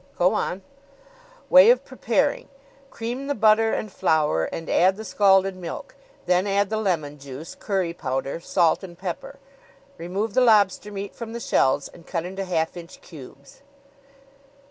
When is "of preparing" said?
1.69-2.49